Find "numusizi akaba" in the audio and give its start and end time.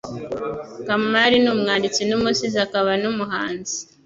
2.05-2.91